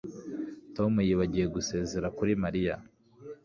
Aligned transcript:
Tom 0.75 0.93
yibagiwe 1.07 1.47
gusezera 1.55 2.07
kuri 2.17 2.31
Mariya 2.43 2.75